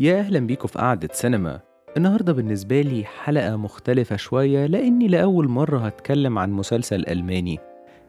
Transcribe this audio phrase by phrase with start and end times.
[0.00, 1.60] يا أهلا بيكم في قعدة سينما.
[1.96, 7.58] النهاردة بالنسبة لي حلقة مختلفة شوية لأني لأول مرة هتكلم عن مسلسل ألماني.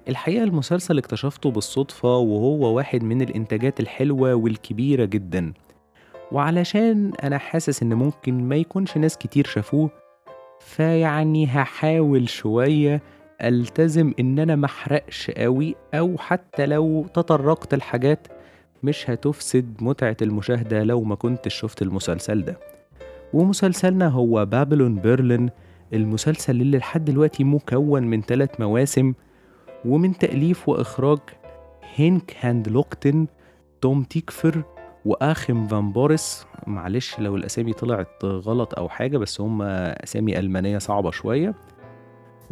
[0.10, 5.54] الحقيقة المسلسل اكتشفته بالصدفة وهو واحد من الإنتاجات الحلوة والكبيرة جدا.
[6.32, 9.90] وعلشان أنا حاسس إن ممكن ما يكونش ناس كتير شافوه
[10.60, 13.02] فيعني هحاول شوية
[13.42, 18.28] ألتزم إن أنا محرقش قوي أو حتى لو تطرقت الحاجات
[18.84, 22.60] مش هتفسد متعة المشاهدة لو ما كنتش شفت المسلسل ده.
[23.34, 25.50] ومسلسلنا هو بابلون بيرلين
[25.94, 29.14] المسلسل اللي لحد دلوقتي مكون من ثلاث مواسم
[29.86, 31.20] ومن تأليف وإخراج
[31.96, 33.28] هينك هاندلوكتن
[33.82, 34.64] توم تيكفر
[35.06, 36.46] وآخم فان بوريس.
[36.68, 41.54] معلش لو الأسامي طلعت غلط أو حاجة بس هم أسامي ألمانية صعبة شوية.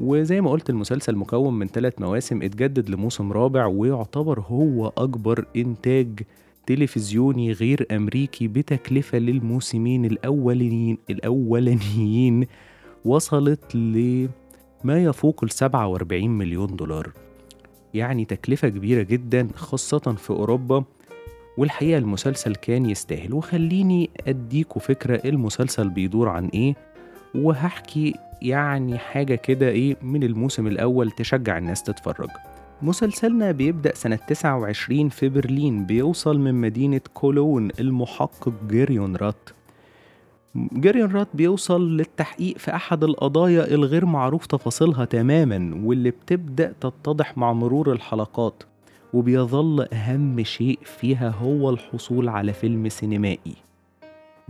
[0.01, 6.19] وزي ما قلت المسلسل مكون من ثلاث مواسم اتجدد لموسم رابع ويعتبر هو أكبر إنتاج
[6.67, 12.47] تلفزيوني غير أمريكي بتكلفة للموسمين الأولين الأولانيين
[13.05, 17.11] وصلت لما يفوق ال 47 مليون دولار.
[17.93, 20.83] يعني تكلفة كبيرة جدا خاصة في أوروبا.
[21.57, 23.33] والحقيقة المسلسل كان يستاهل.
[23.33, 26.75] وخليني أديكوا فكرة المسلسل بيدور عن إيه.
[27.35, 32.29] وهحكي يعني حاجة كده إيه من الموسم الأول تشجع الناس تتفرج.
[32.81, 39.49] مسلسلنا بيبدأ سنة 29 في برلين بيوصل من مدينة كولون المحقق جيريون رات.
[40.73, 47.53] جيريون رات بيوصل للتحقيق في أحد القضايا الغير معروف تفاصيلها تماما واللي بتبدأ تتضح مع
[47.53, 48.63] مرور الحلقات
[49.13, 53.68] وبيظل أهم شيء فيها هو الحصول على فيلم سينمائي.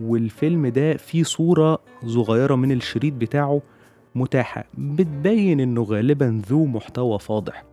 [0.01, 3.61] والفيلم ده فيه صورة صغيرة من الشريط بتاعه
[4.15, 7.63] متاحة بتبين إنه غالبا ذو محتوى فاضح.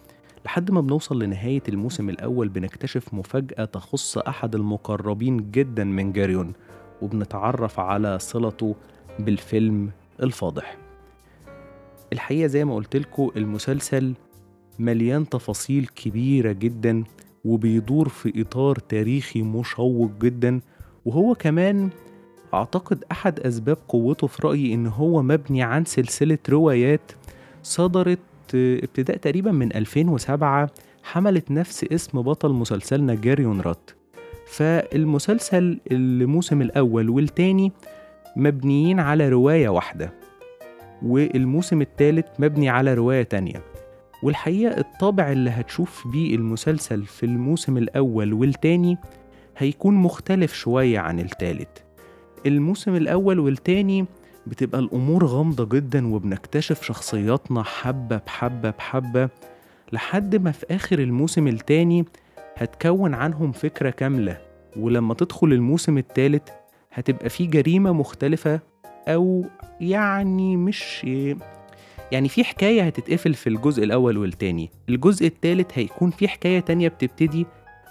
[0.44, 6.52] لحد ما بنوصل لنهاية الموسم الأول بنكتشف مفاجأة تخص أحد المقربين جدا من جاريون
[7.02, 8.74] وبنتعرف على صلته
[9.18, 9.90] بالفيلم
[10.22, 10.77] الفاضح.
[12.12, 14.14] الحقيقة زي ما قلتلكوا المسلسل
[14.78, 17.05] مليان تفاصيل كبيرة جدا
[17.45, 20.61] وبيدور في إطار تاريخي مشوق جدا
[21.05, 21.90] وهو كمان
[22.55, 27.12] أعتقد أحد أسباب قوته في رأيي إن هو مبني عن سلسلة روايات
[27.62, 28.18] صدرت
[28.55, 30.70] ابتداء تقريبا من 2007
[31.02, 33.90] حملت نفس اسم بطل مسلسلنا جاريون رات.
[34.46, 37.73] فالمسلسل الموسم الأول والتاني
[38.36, 40.13] مبنيين على رواية واحدة
[41.02, 43.63] والموسم الثالث مبني على رواية تانية.
[44.23, 48.98] والحقيقة الطابع اللي هتشوف بيه المسلسل في الموسم الأول والتاني
[49.58, 51.86] هيكون مختلف شوية عن التالت.
[52.46, 54.05] الموسم الأول والتاني
[54.46, 59.29] بتبقى الأمور غامضة جدا وبنكتشف شخصياتنا حبة بحبة بحبة
[59.92, 62.05] لحد ما في آخر الموسم التاني
[62.57, 64.39] هتكون عنهم فكرة كاملة
[64.77, 66.52] ولما تدخل الموسم التالت
[66.92, 68.61] هتبقى في جريمة مختلفة
[69.08, 69.45] أو
[69.80, 71.05] يعني مش
[72.13, 74.70] يعني في حكاية هتتقفل في الجزء الأول والتاني.
[74.89, 77.46] الجزء التالت هيكون في حكاية تانية بتبتدي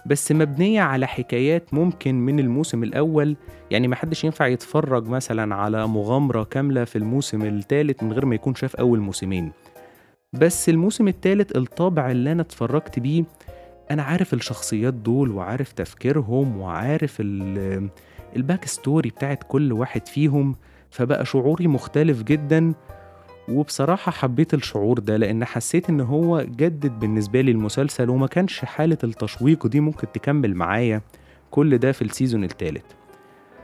[0.05, 3.35] بس مبنية على حكايات ممكن من الموسم الأول.
[3.71, 8.55] يعني محدش ينفع يتفرج مثلا على مغامرة كاملة في الموسم الثالث من غير ما يكون
[8.55, 9.51] شاف أول موسمين.
[10.33, 13.23] بس الموسم الثالث الطابع اللي أنا اتفرجت بيه
[13.91, 17.17] أنا عارف الشخصيات دول وعارف تفكيرهم وعارف
[18.35, 20.55] ال back story بتاعت كل واحد فيهم
[20.89, 22.73] فبقى شعوري مختلف جدا.
[23.49, 28.97] وبصراحة حبيت الشعور ده لأن حسيت إن هو جدد بالنسبة لي المسلسل وما كانش حالة
[29.03, 31.01] التشويق دي ممكن تكمل معايا
[31.51, 32.83] كل ده في السيزون الثالث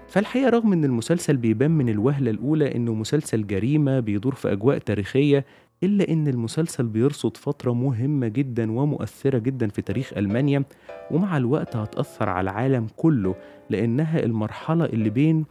[0.07, 5.45] فالحقيقة رغم إن المسلسل بيبان من الوهلة الأولى إنه مسلسل جريمة بيدور في أجواء تاريخية
[5.83, 10.63] إلا إن المسلسل بيرصد فترة مهمة جدا ومؤثرة جدا في تاريخ ألمانيا
[11.11, 13.35] ومع الوقت هتأثر على العالم كله
[13.69, 15.45] لأنها المرحلة اللي بين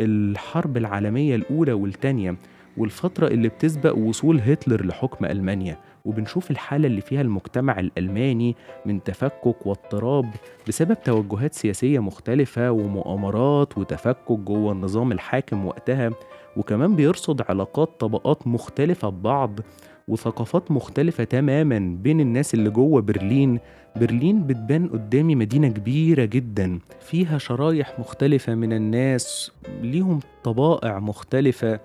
[0.00, 2.36] الحرب العالمية الأولى والتانية
[2.76, 8.56] والفترة اللي بتسبق وصول هتلر لحكم ألمانيا وبنشوف الحالة اللي فيها المجتمع الألماني
[8.86, 10.30] من تفكك واضطراب
[10.68, 16.10] بسبب توجهات سياسية مختلفة ومؤامرات وتفكك جوه النظام الحاكم وقتها
[16.56, 19.60] وكمان بيرصد علاقات طبقات مختلفة ببعض
[20.08, 23.58] وثقافات مختلفة تماما بين الناس اللي جوه برلين.
[23.96, 29.52] برلين بتبان قدامي مدينة كبيرة جدا فيها شرايح مختلفة من الناس
[29.82, 31.80] ليهم طبائع مختلفة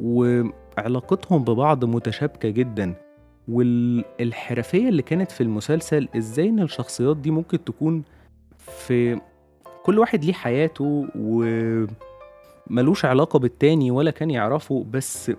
[0.00, 2.94] وعلاقتهم ببعض متشابكة جدا.
[3.48, 8.02] والحرفية اللي كانت في المسلسل إزاي إن الشخصيات دي ممكن تكون
[8.58, 9.20] في
[9.84, 15.32] كل واحد ليه حياته وملوش علاقة بالتاني ولا كان يعرفه بس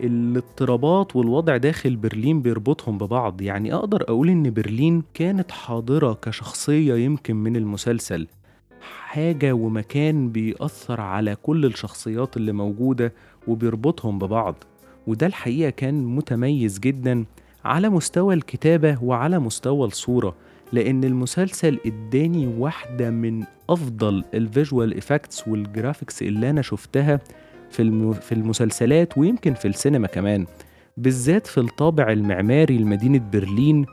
[0.00, 3.42] الاضطرابات والوضع داخل برلين بيربطهم ببعض.
[3.42, 8.26] يعني أقدر أقول إن برلين كانت حاضرة كشخصية يمكن من المسلسل.
[8.80, 13.12] حاجة ومكان بيأثر على كل الشخصيات اللي موجودة
[13.48, 14.64] وبيربطهم ببعض
[15.06, 17.24] وده الحقيقة كان متميز جدا
[17.64, 20.34] على مستوى الكتابة وعلى مستوى الصورة
[20.72, 27.20] لأن المسلسل إداني واحدة من أفضل ال visual effects وال graphics اللي أنا شفتها
[27.70, 30.46] في في المسلسلات ويمكن في السينما كمان
[30.96, 33.86] بالذات في الطابع المعماري لمدينة برلين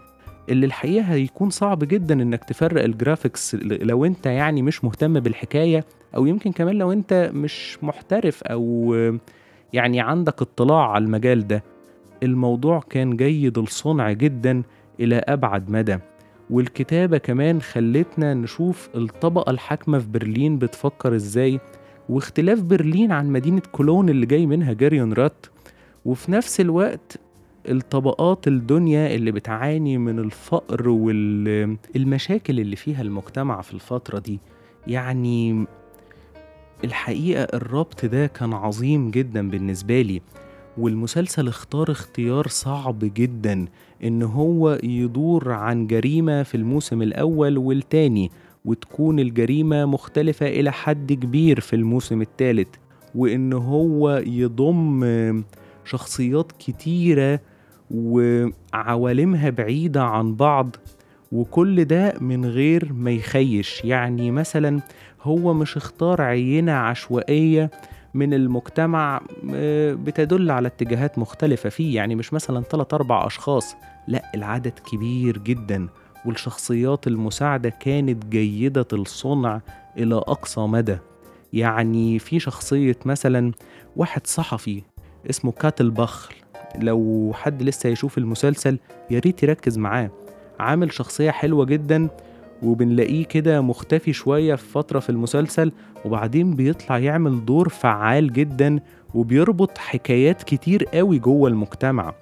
[0.49, 5.85] اللي الحقيقة هيكون صعب جدا إنك تفرق ال graphics لو أنت يعني مش مهتم بالحكاية
[6.15, 8.95] أو يمكن كمان لو أنت مش محترف أو
[9.75, 11.63] يعني عندك اطلاع على المجال ده.
[12.23, 14.63] الموضوع كان جيد الصنع جدا
[14.99, 15.97] إلى أبعد مدى.
[16.49, 21.59] والكتابة كمان خلتنا نشوف الطبقة الحاكمة في برلين بتفكر إزاي
[22.09, 25.45] واختلاف برلين عن مدينة كولون اللي جاي منها جاريون رات.
[26.05, 27.19] وفي نفس الوقت
[27.69, 34.39] الطبقات الدنيا اللي بتعاني من الفقر والمشاكل اللي فيها المجتمع في الفترة دي.
[34.87, 35.65] يعني
[36.83, 40.21] الحقيقة الربط ده كان عظيم جدا بالنسبة لي
[40.77, 43.65] والمسلسل اختار اختيار صعب جدا
[44.03, 48.31] إن هو يدور عن جريمة في الموسم الأول والتاني
[48.65, 52.67] وتكون الجريمة مختلفة إلى حد كبير في الموسم الثالث
[53.15, 55.43] وإن هو يضم
[55.85, 57.39] شخصيات كتيرة
[57.91, 60.75] وعوالمها بعيدة عن بعض.
[61.31, 63.85] وكل ده من غير ما يخيش.
[63.85, 64.81] يعني مثلا
[65.21, 67.71] هو مش اختار عينة عشوائية
[68.13, 69.21] من المجتمع
[69.53, 71.95] آه، بتدل على اتجاهات مختلفة فيه.
[71.95, 73.75] يعني مش مثلا تلات أربع أشخاص.
[74.07, 75.87] لا العدد كبير جدا.
[76.25, 79.61] والشخصيات المساعدة كانت جيدة الصنع
[79.97, 80.97] إلى أقصى مدى.
[81.53, 83.51] يعني في شخصية مثلا
[83.95, 84.81] واحد صحفي
[85.29, 86.35] اسمه كاتل بخل.
[86.79, 88.79] لو حد لسه هيشوف المسلسل
[89.11, 90.09] يا ريت يركز معاه.
[90.59, 92.09] عامل شخصية حلوة جدا
[92.63, 95.71] وبنلاقيه كده مختفي شوية في فترة في المسلسل
[96.05, 98.79] وبعدين بيطلع يعمل دور فعال جدا
[99.13, 102.13] وبيربط حكايات كتير قوي جوه المجتمع.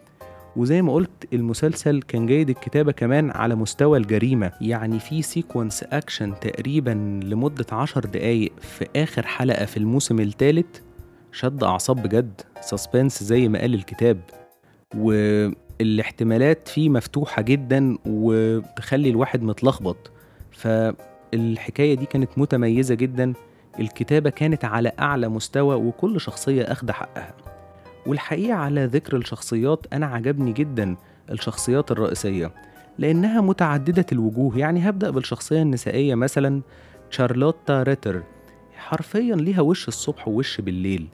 [0.55, 4.51] وزي ما قلت المسلسل كان جيد الكتابة كمان على مستوى الجريمة.
[4.61, 10.65] يعني في sequence action تقريبا لمدة عشر دقايق في آخر حلقة في الموسم الثالث
[11.31, 14.19] شد أعصاب بجد سسبنس زي ما قال الكتاب.
[15.83, 20.11] والاحتمالات فيه مفتوحة جدا وتخلي الواحد متلخبط.
[20.51, 23.33] فالحكاية دي كانت متميزة جدا.
[23.79, 27.33] الكتابة كانت على أعلى مستوى وكل شخصية أخدة حقها.
[28.05, 30.95] والحقيقة على ذكر الشخصيات أنا عجبني جدا
[31.31, 32.51] الشخصيات الرئيسية
[32.97, 34.57] لأنها متعددة الوجوه.
[34.57, 36.61] يعني هبدأ بالشخصية النسائية مثلا
[37.09, 38.23] شارلوتا ريتر.
[38.77, 41.07] حرفيا ليها وش الصبح ووش بالليل.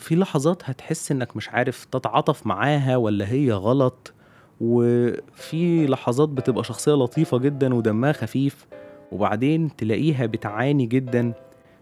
[0.00, 4.12] وفي لحظات هتحس إنك مش عارف تتعاطف معاها ولا هي غلط
[4.60, 8.66] وفي لحظات بتبقى شخصية لطيفة جدا ودمها خفيف
[9.12, 11.32] وبعدين تلاقيها بتعاني جدا.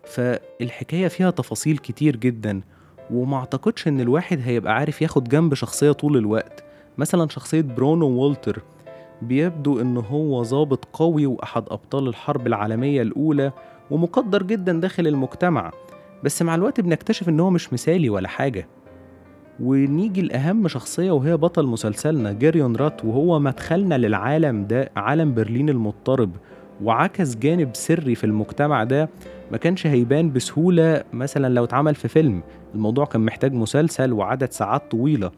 [0.04, 2.60] فالحكاية فيها تفاصيل كتير جدا
[3.10, 6.64] وما أعتقدش إن الواحد هيبقى عارف ياخد جنب شخصية طول الوقت.
[6.98, 8.62] مثلا شخصية برونو وولتر
[9.22, 13.52] بيبدو إن هو ضابط قوي وأحد أبطال الحرب العالمية الأولى
[13.90, 15.72] ومقدر جدا داخل المجتمع.
[16.24, 18.68] بس مع الوقت بنكتشف إن هو مش مثالي ولا حاجة.
[19.60, 26.30] ونيجي لأهم شخصية وهي بطل مسلسلنا جيريون رات وهو مدخلنا للعالم ده عالم برلين المضطرب
[26.82, 29.08] وعكس جانب سري في المجتمع ده
[29.50, 32.42] ما كانش هيبان بسهولة مثلا لو اتعمل في فيلم.
[32.74, 35.30] الموضوع كان محتاج مسلسل وعدد ساعات طويلة.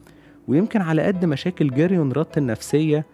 [0.48, 3.06] ويمكن على قد مشاكل جيريون رات النفسية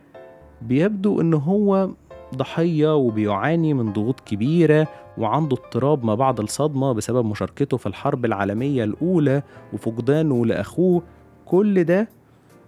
[0.63, 1.91] بيبدو إن هو
[2.35, 8.85] ضحية وبيعاني من ضغوط كبيرة وعنده اضطراب ما بعد الصدمة بسبب مشاركته في الحرب العالمية
[8.85, 9.43] الأولى
[9.73, 11.03] وفقدانه لأخوه.
[11.47, 12.09] كل ده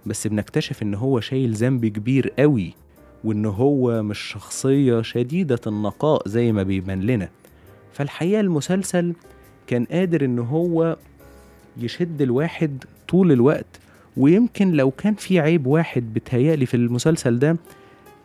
[0.05, 2.73] بس بنكتشف إن هو شايل ذنب كبير قوي
[3.23, 7.29] وإن هو مش شخصية شديدة النقاء زي ما بيبان لنا.
[7.93, 9.13] فالحقيقة المسلسل
[9.67, 10.97] كان قادر إن هو
[11.77, 13.79] يشد الواحد طول الوقت
[14.17, 17.57] ويمكن لو كان في عيب واحد بتهيألي في المسلسل ده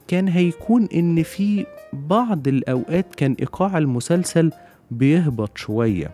[0.08, 4.52] كان هيكون إن في بعض الأوقات كان إيقاع المسلسل
[4.90, 6.10] بيهبط شوية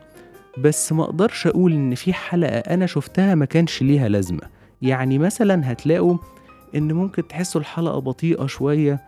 [0.59, 4.41] بس ما أقدرش أقول إن في حلقة أنا شفتها ما كانش ليها لازمة.
[4.83, 6.17] يعني مثلا هتلاقوا
[6.75, 9.01] إن ممكن تحسوا الحلقة بطيئة شوية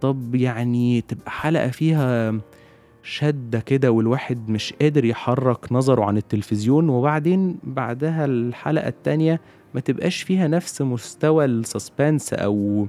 [0.00, 2.34] طب يعني تبقى حلقة فيها
[3.02, 9.40] شدة كده والواحد مش قادر يحرك نظره عن التلفزيون وبعدين بعدها الحلقة التانية
[9.74, 12.86] ما تبقاش فيها نفس مستوى ال suspense أو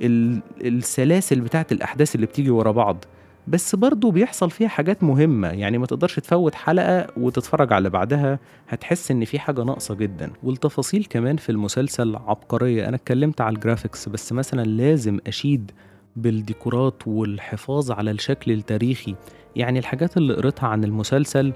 [0.00, 3.04] السلاسل بتاعت الأحداث اللي بتيجي ورا بعض.
[3.48, 5.48] بس برضه بيحصل فيها حاجات مهمة.
[5.48, 8.38] يعني ما تقدرش تفوت حلقة وتتفرج على اللي بعدها.
[8.68, 10.30] هتحس إن في حاجة ناقصة جدا.
[10.42, 12.88] والتفاصيل كمان في المسلسل عبقرية.
[12.88, 15.70] أنا اتكلمت على ال graphics بس مثلا لازم أشيد
[16.16, 19.14] بالديكورات والحفاظ على الشكل التاريخي.
[19.56, 21.52] يعني الحاجات اللي قريتها عن المسلسل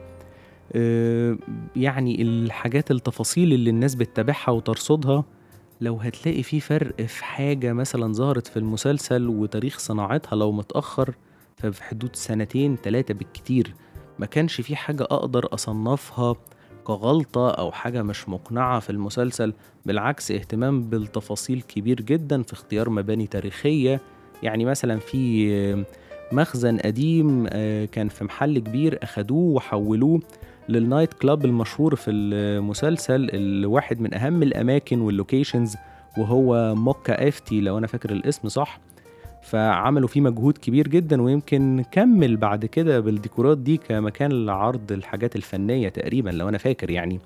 [0.73, 1.39] آه،
[1.77, 5.25] يعني الحاجات التفاصيل اللي الناس بتتابعها وترصدها
[5.81, 11.15] لو هتلاقي في فرق في حاجة مثلا ظهرت في المسلسل وتاريخ صناعتها لو متأخر
[11.57, 13.75] ففي حدود سنتين تلاتة بالكتير
[14.19, 16.37] ما كانش في حاجة أقدر أصنفها
[16.85, 19.53] كغلطة أو حاجة مش مقنعة في المسلسل
[19.87, 24.01] بالعكس اهتمام بالتفاصيل كبير جدا في اختيار مباني تاريخية.
[24.43, 25.85] يعني مثلا في
[26.33, 30.21] مخزن قديم آه، كان في محل كبير أخدوه وحولوه
[30.69, 35.77] لل night club المشهور في المسلسل الواحد من أهم الأماكن وال locations
[36.19, 38.81] وهو موكا إفتي لو أنا فاكر الاسم صح.
[39.43, 45.89] فعملوا فيه مجهود كبير جدا ويمكن كمل بعد كده بالديكورات دي كمكان لعرض الحاجات الفنية
[45.89, 47.21] تقريبا لو أنا فاكر يعني.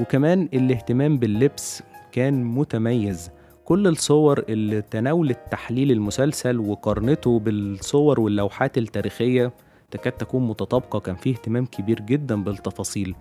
[0.00, 1.82] وكمان الاهتمام باللبس
[2.12, 3.30] كان متميز.
[3.64, 9.52] كل الصور اللي تناولت تحليل المسلسل وقارنته بالصور واللوحات التاريخية
[9.90, 13.14] تكاد تكون متطابقة كان فيه اهتمام كبير جدا بالتفاصيل.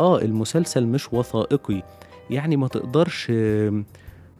[0.00, 1.82] آه المسلسل مش وثائقي.
[2.30, 3.32] يعني ما تقدرش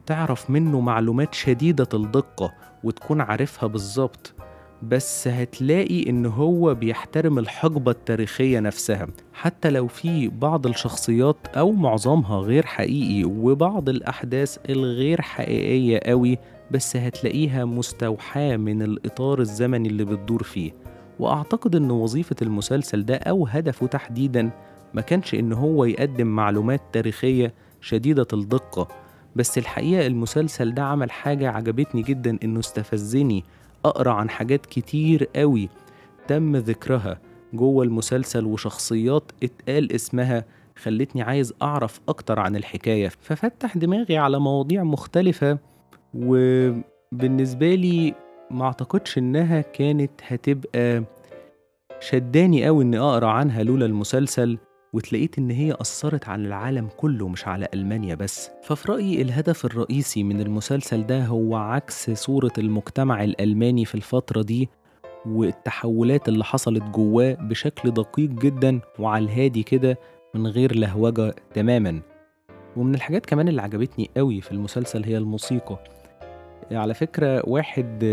[0.06, 2.52] تعرف منه معلومات شديدة الدقة
[2.84, 4.34] وتكون عارفها بالظبط.
[4.82, 9.06] بس هتلاقي إن هو بيحترم الحقبة التاريخية نفسها.
[9.32, 16.38] حتى لو في بعض الشخصيات أو معظمها غير حقيقي وبعض الأحداث الغير حقيقية قوي
[16.70, 20.72] بس هتلاقيها مستوحاة من الإطار الزمني اللي بتدور فيه.
[21.18, 24.50] وأعتقد إن وظيفة المسلسل ده أو هدفه تحديدا
[24.94, 28.88] ما كانش إن هو يقدم معلومات تاريخية شديدة الدقة
[29.36, 33.44] بس الحقيقة المسلسل ده عمل حاجة عجبتني جدا إنه استفزني
[33.84, 35.68] أقرأ عن حاجات كتير قوي
[36.28, 37.18] تم ذكرها
[37.54, 40.44] جوه المسلسل وشخصيات اتقال اسمها
[40.76, 43.08] خلتني عايز أعرف أكتر عن الحكاية.
[43.20, 45.58] ففتح دماغي على مواضيع مختلفة
[46.14, 48.14] وبالنسبة لي
[48.54, 51.04] ما أعتقدش إنها كانت هتبقى
[52.00, 54.58] شداني أوي إني أقرأ عنها لولا المسلسل
[54.92, 58.50] وتلاقيت إن هي أثرت على العالم كله مش على ألمانيا بس.
[58.62, 64.68] ففي رأيي الهدف الرئيسي من المسلسل ده هو عكس صورة المجتمع الألماني في الفترة دي
[65.26, 69.98] والتحولات اللي حصلت جواه بشكل دقيق جدا وعلى الهادي كده
[70.34, 72.00] من غير لهوجة تماما.
[72.76, 75.78] ومن الحاجات كمان اللي عجبتني قوي في المسلسل هي الموسيقى.
[76.72, 78.04] على فكرة واحد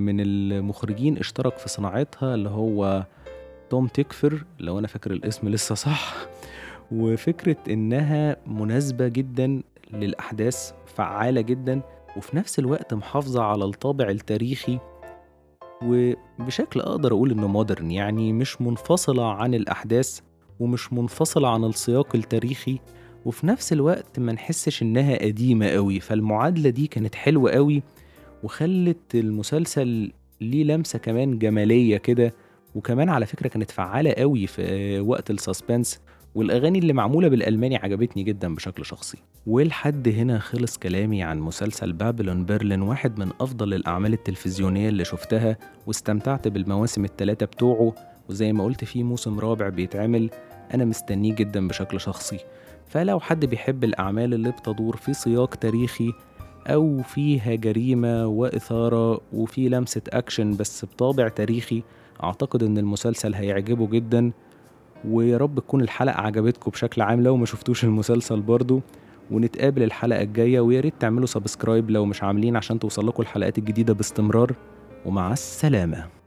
[0.00, 3.06] من المخرجين اشترك في صناعتها اللي هو
[3.70, 6.14] توم تكفر لو أنا فاكر الاسم لسه صح.
[6.92, 11.80] وفكرة إنها مناسبة جدا للأحداث فعالة جدا
[12.16, 14.78] وفي نفس الوقت محافظة على الطابع التاريخي.
[15.84, 20.20] وبشكل أقدر أقول إنه مودرن يعني مش منفصلة عن الأحداث
[20.60, 22.80] ومش منفصلة عن السياق التاريخي.
[23.24, 27.82] وفي نفس الوقت ما نحسش إنها قديمة قوي فالمعادلة دي كانت حلوة قوي
[28.42, 32.34] وخلت المسلسل ليه لمسة كمان جمالية كده
[32.74, 36.00] وكمان على فكرة كانت فعالة قوي في وقت السسبنس
[36.34, 39.18] والأغاني اللي معمولة بالألماني عجبتني جدا بشكل شخصي.
[39.46, 45.56] ولحد هنا خلص كلامي عن مسلسل بابلون برلين واحد من أفضل الأعمال التلفزيونية اللي شفتها
[45.86, 47.94] واستمتعت بالمواسم التلاتة بتوعه
[48.28, 50.30] وزي ما قلت في موسم رابع بيتعمل
[50.74, 52.38] أنا مستنيه جدا بشكل شخصي.
[52.90, 56.12] فلو حد بيحب الأعمال اللي بتدور في سياق تاريخي
[56.66, 61.82] أو فيها جريمة وإثارة وفي لمسة أكشن بس بطابع تاريخي
[62.22, 64.32] أعتقد إن المسلسل هيعجبه جدا.
[65.08, 68.80] ويا رب تكون الحلقة عجبتكم بشكل عام لو ما شفتوش المسلسل برضو.
[69.30, 74.54] ونتقابل الحلقة الجاية ويا ريت تعملوا سبسكرايب لو مش عاملين عشان توصلكوا الحلقات الجديدة باستمرار.
[75.06, 76.19] ومع السلامة.